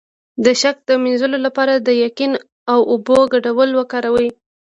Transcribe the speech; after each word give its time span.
د 0.43 0.45
شک 0.61 0.77
د 0.89 0.91
مینځلو 1.03 1.37
لپاره 1.45 1.73
د 1.75 1.89
یقین 2.05 2.31
او 2.71 2.79
اوبو 2.91 3.17
ګډول 3.33 3.69
وکاروئ 3.79 4.29